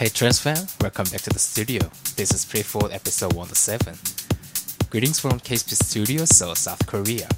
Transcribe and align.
Hey 0.00 0.08
Trance 0.08 0.38
fan, 0.38 0.56
welcome 0.80 1.04
back 1.12 1.20
to 1.20 1.28
the 1.28 1.38
studio. 1.38 1.82
This 2.16 2.32
is 2.32 2.46
Play 2.46 2.60
It 2.60 2.64
Forward 2.64 2.90
episode 2.90 3.34
107. 3.34 3.98
Greetings 4.88 5.20
from 5.20 5.32
KSP 5.32 5.74
Studio, 5.74 6.24
Seoul, 6.24 6.54
South 6.54 6.86
Korea. 6.86 7.28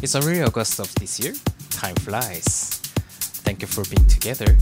It's 0.00 0.14
already 0.14 0.42
August 0.44 0.78
of 0.78 0.94
this 0.94 1.18
year. 1.18 1.34
Time 1.70 1.96
flies. 1.96 2.78
Thank 3.42 3.62
you 3.62 3.66
for 3.66 3.82
being 3.92 4.06
together. 4.06 4.56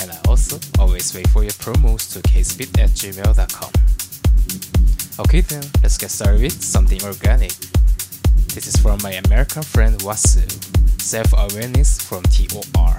And 0.00 0.10
I 0.10 0.18
also 0.28 0.58
always 0.78 1.14
wait 1.14 1.28
for 1.28 1.44
your 1.44 1.52
promos 1.52 2.12
to 2.12 2.20
kspeed 2.20 2.78
at 2.78 2.90
gmail.com. 2.90 3.72
Okay 5.24 5.40
then, 5.40 5.64
let's 5.82 5.96
get 5.96 6.10
started 6.10 6.42
with 6.42 6.62
something 6.62 7.02
organic. 7.04 7.52
This 8.52 8.66
is 8.66 8.76
from 8.76 8.98
my 9.02 9.12
American 9.12 9.62
friend 9.62 9.98
Wassu. 10.00 10.44
Self-awareness 11.00 12.02
from 12.02 12.22
TOR. 12.24 12.98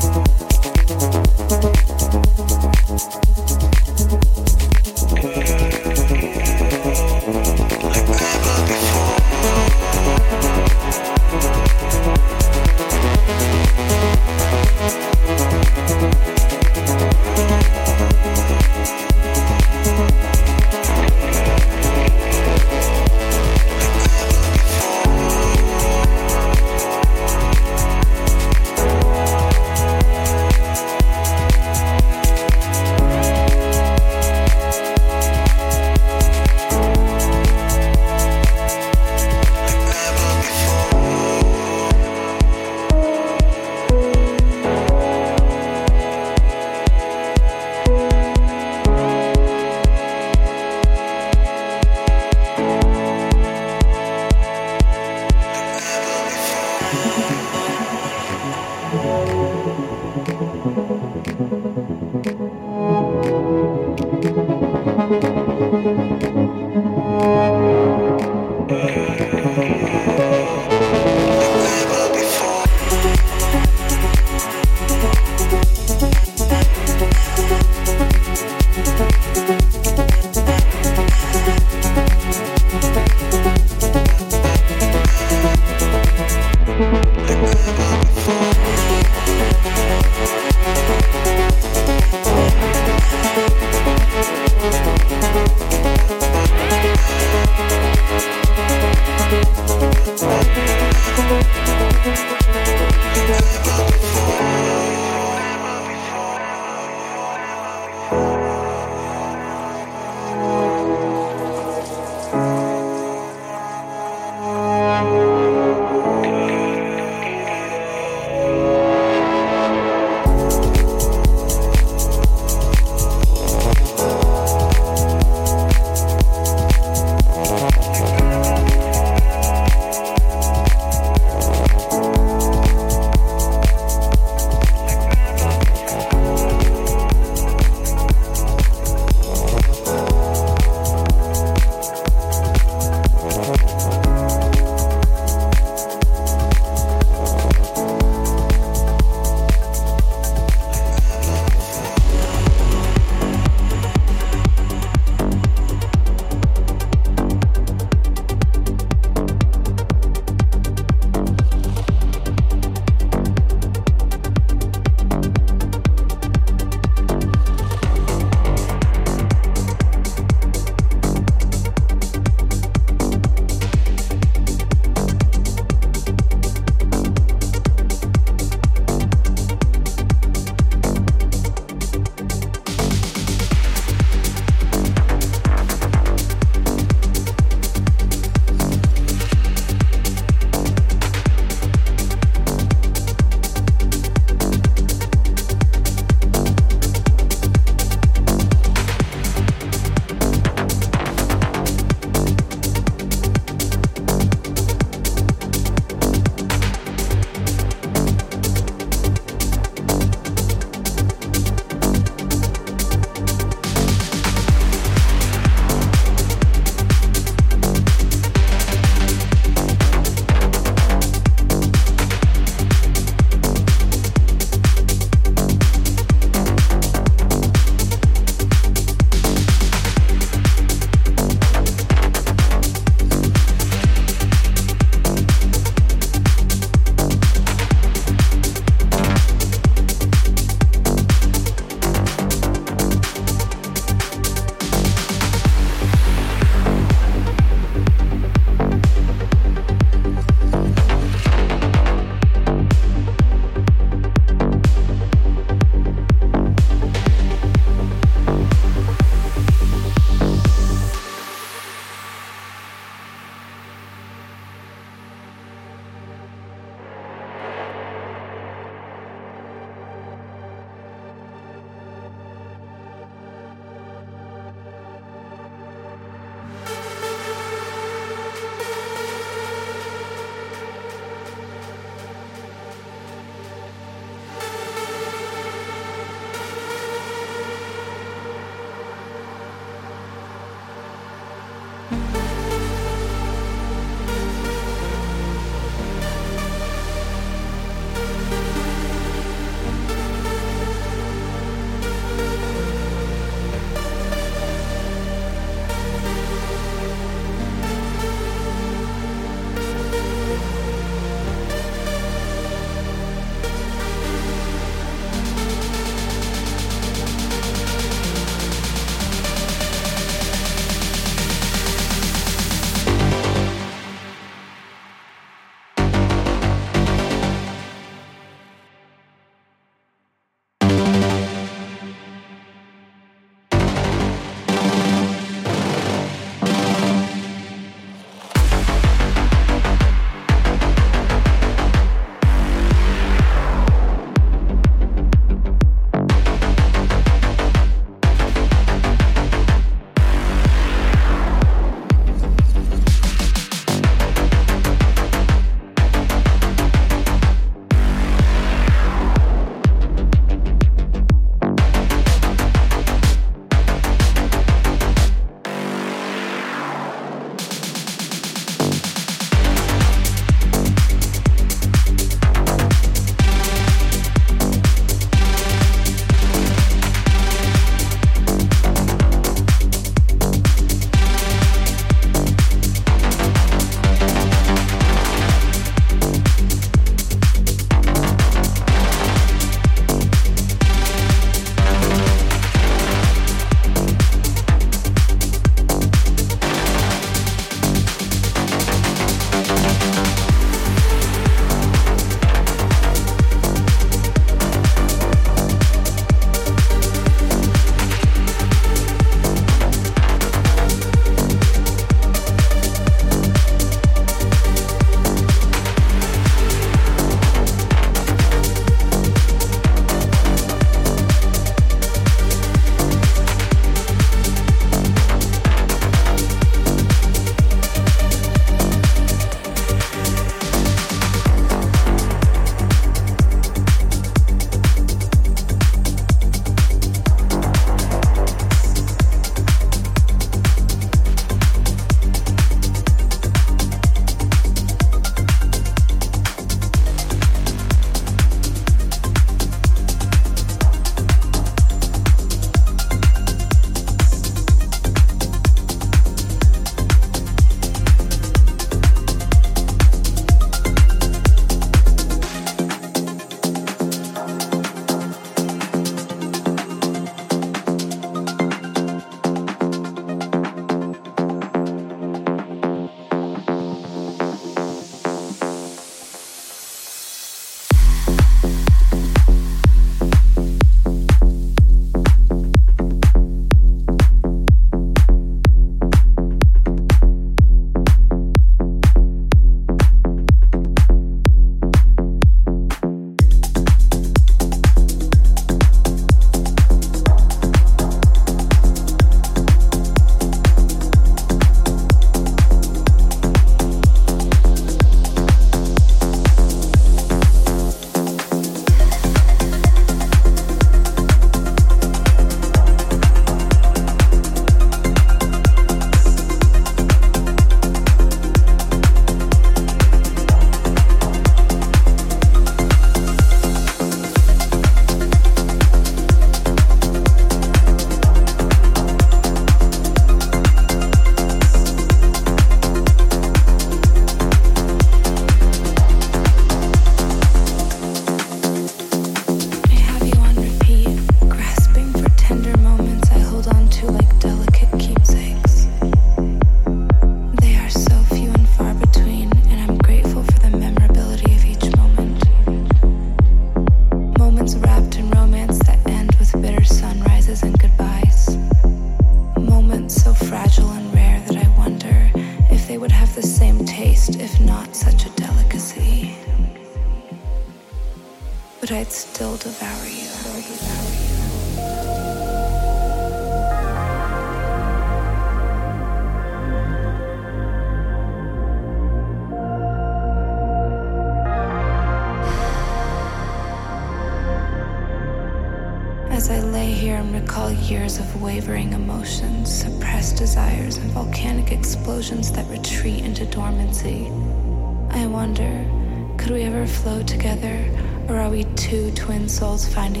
Twin 599.71 600.00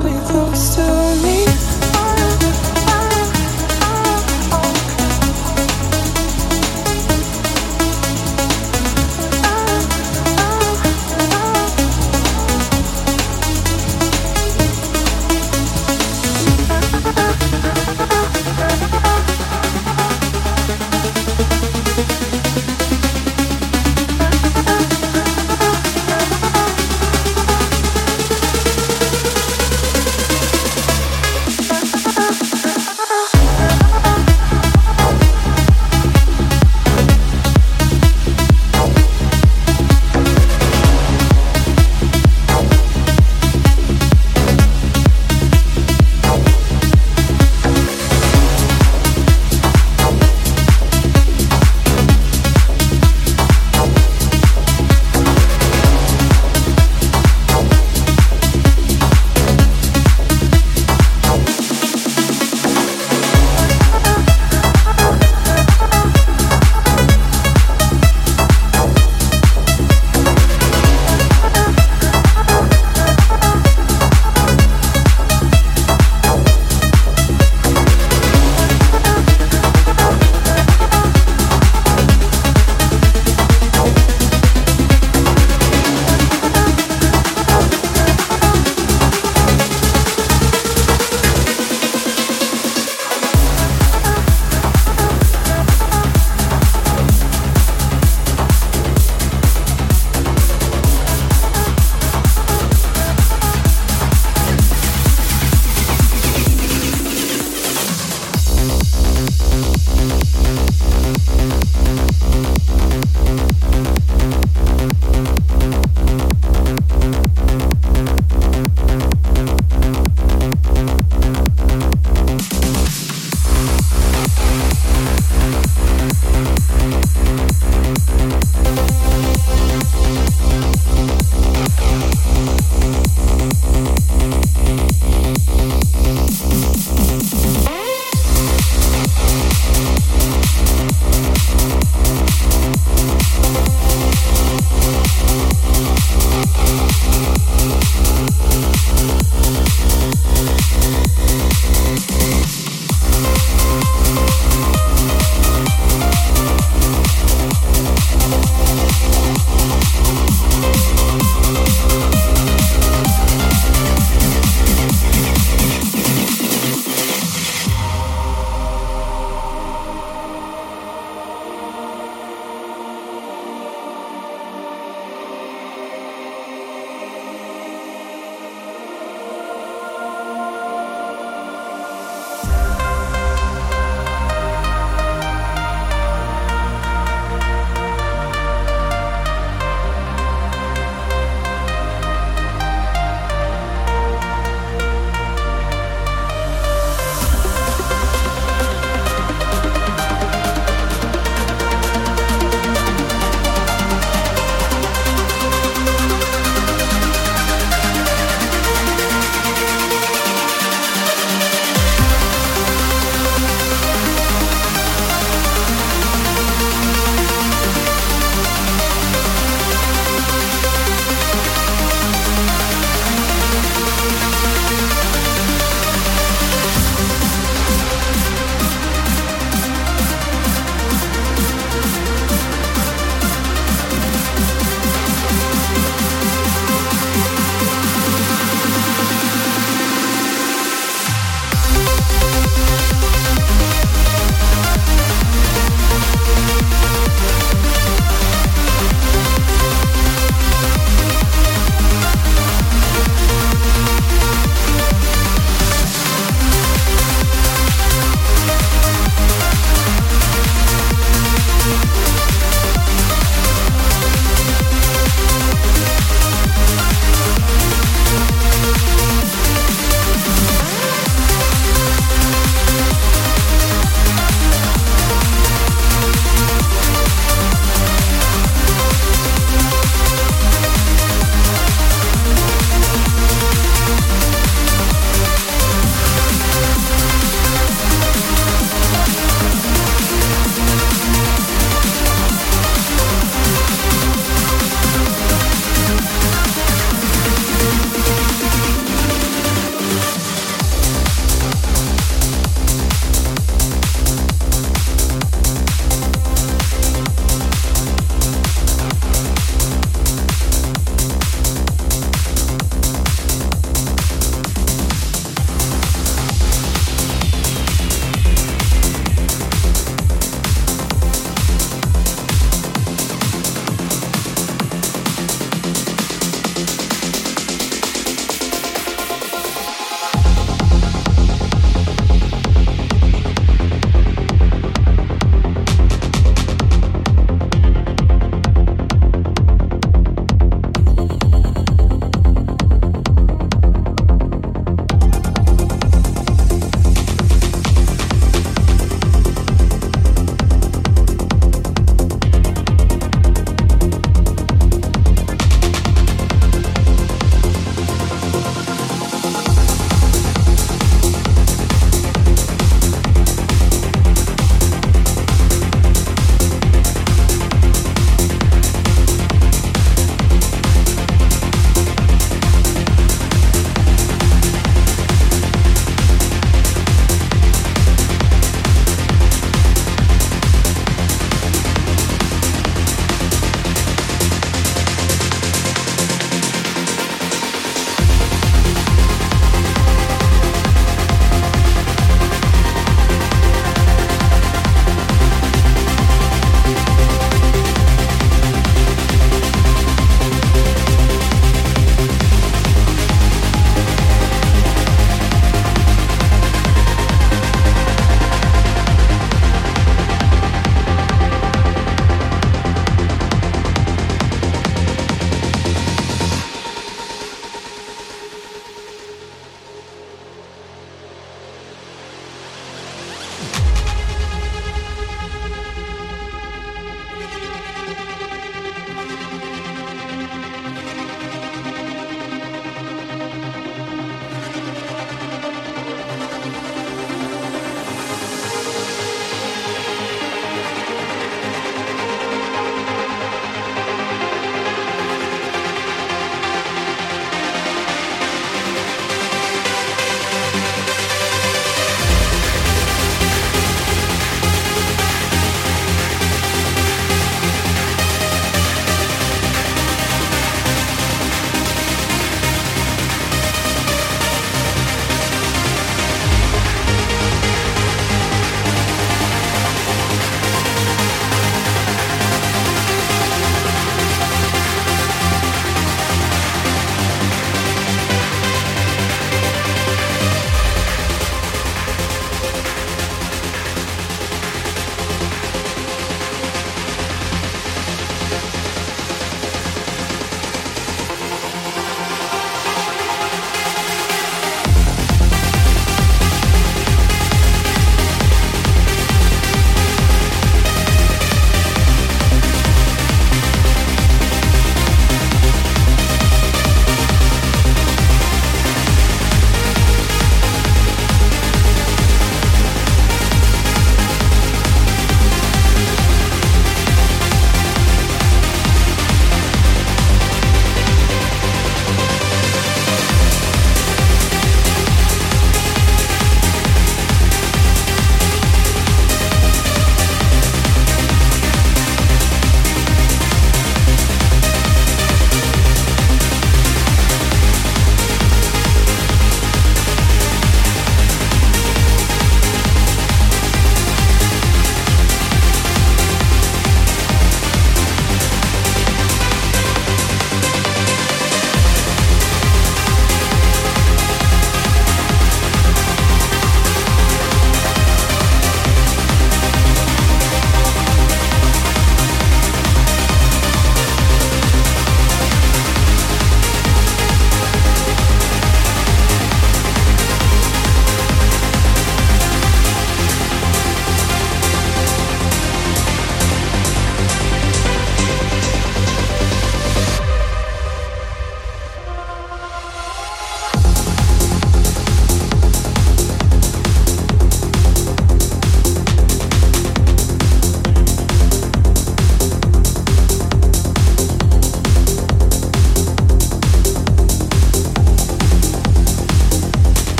Coming 0.00 0.20
close 0.22 0.76
to 0.76 1.07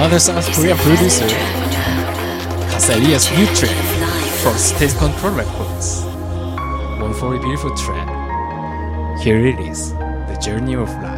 another 0.00 0.18
South 0.18 0.50
Korean 0.54 0.78
producer, 0.78 1.26
Kasaria's 2.72 3.30
new 3.32 3.44
track 3.54 3.76
from 4.40 4.56
State 4.56 4.96
Control 4.96 5.34
Records. 5.34 6.04
One 7.02 7.12
for 7.12 7.34
a 7.34 7.38
beautiful 7.38 7.76
track. 7.76 8.08
Here 9.20 9.44
it 9.46 9.60
is, 9.60 9.92
The 9.92 10.38
Journey 10.42 10.74
of 10.74 10.88
Life. 11.02 11.09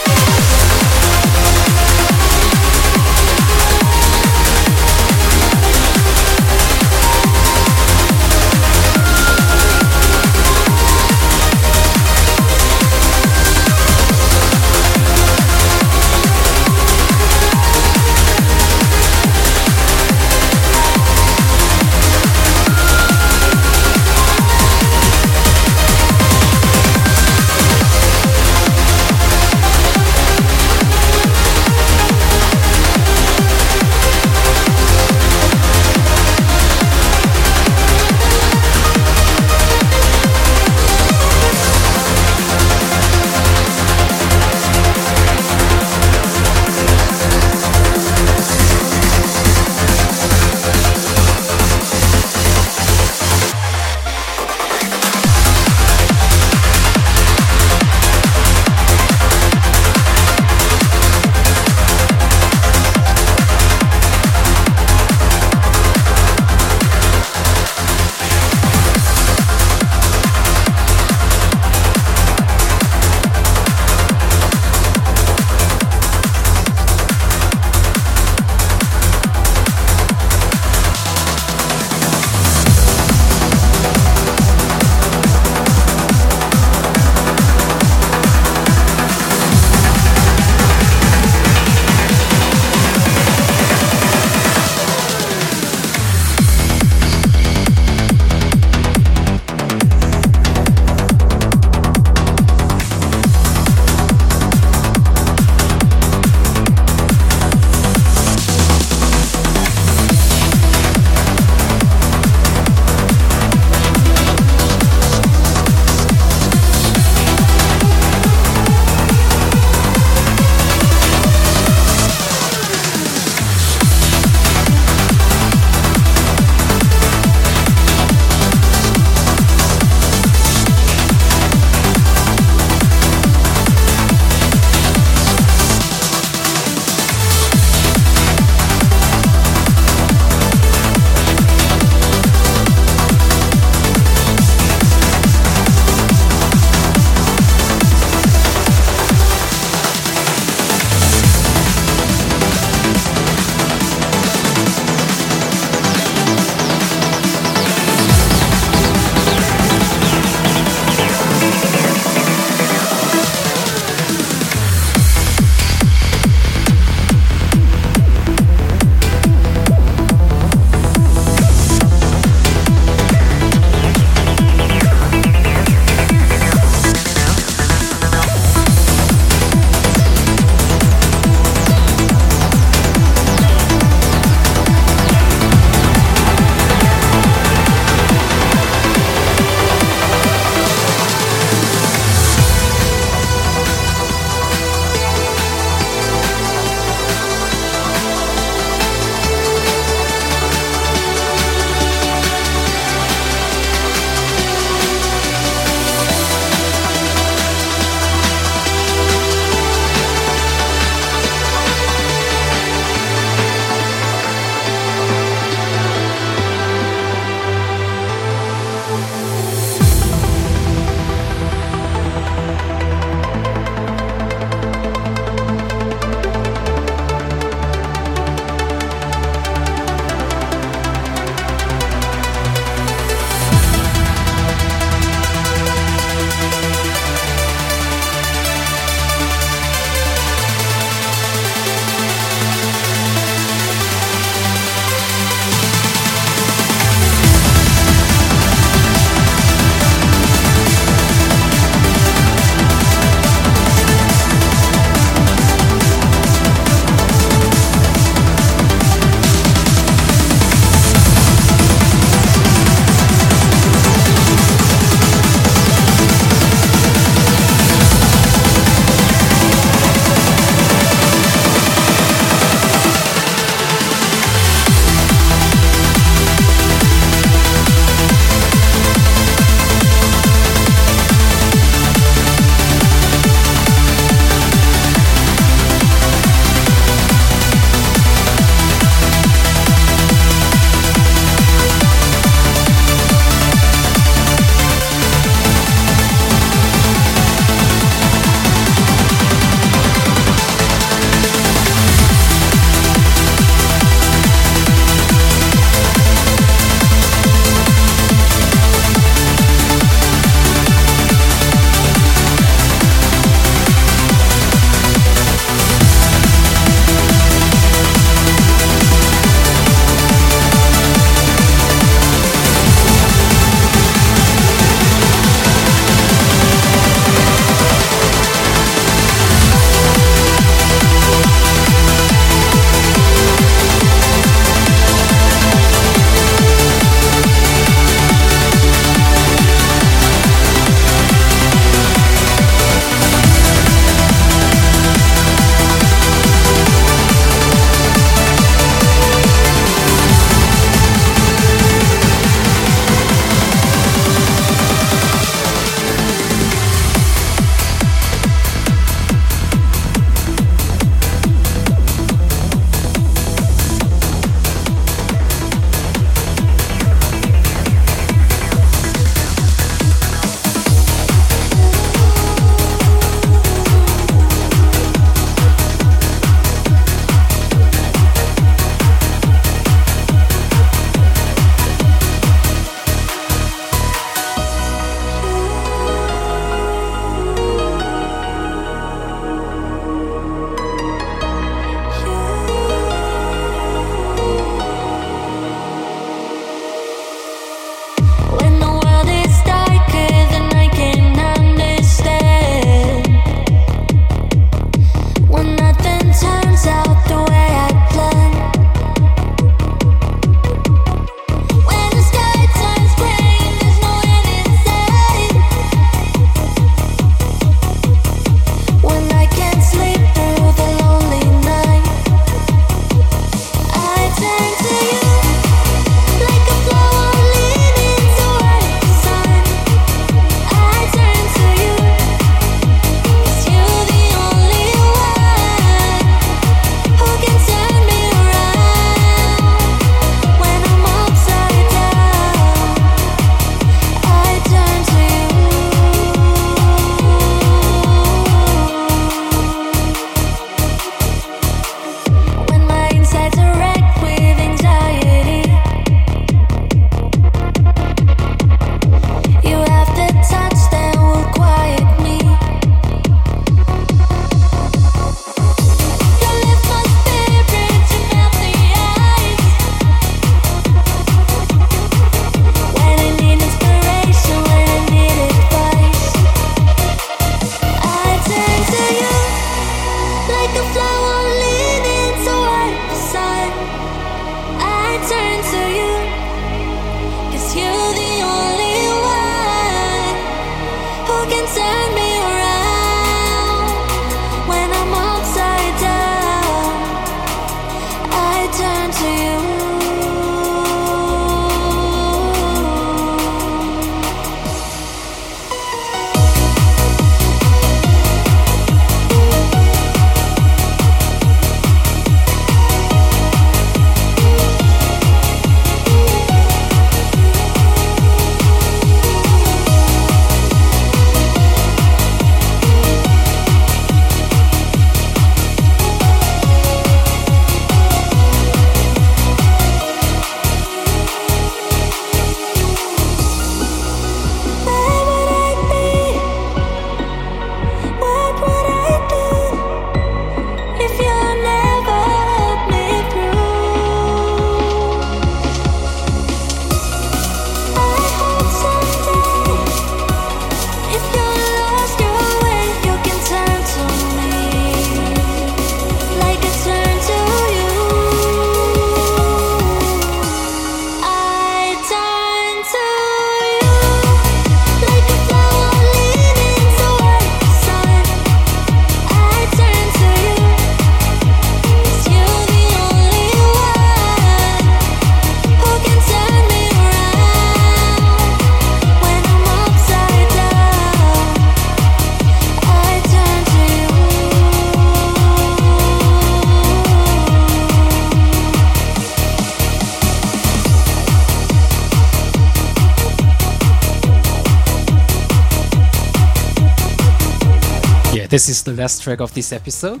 This 598.30 598.48
is 598.48 598.62
the 598.62 598.72
last 598.72 599.02
track 599.02 599.20
of 599.20 599.34
this 599.34 599.52
episode. 599.52 600.00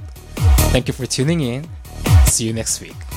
Thank 0.70 0.86
you 0.86 0.94
for 0.94 1.04
tuning 1.04 1.40
in. 1.40 1.68
See 2.26 2.46
you 2.46 2.52
next 2.52 2.80
week. 2.80 3.09